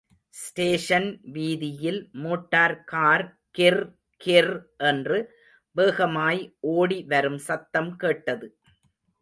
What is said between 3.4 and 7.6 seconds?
கிர்... கிர் என்று வேகமாய் ஓடி வரும்